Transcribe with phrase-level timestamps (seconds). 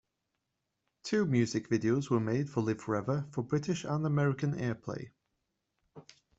[1.03, 5.11] Two music videos were made for "Live Forever" for British and American airplay.